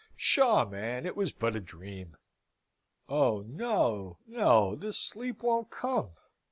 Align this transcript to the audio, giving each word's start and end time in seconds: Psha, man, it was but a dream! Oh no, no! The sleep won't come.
Psha, 0.17 0.65
man, 0.65 1.05
it 1.05 1.15
was 1.15 1.31
but 1.31 1.55
a 1.55 1.59
dream! 1.59 2.17
Oh 3.07 3.41
no, 3.45 4.17
no! 4.25 4.75
The 4.75 4.93
sleep 4.93 5.43
won't 5.43 5.69
come. 5.69 6.13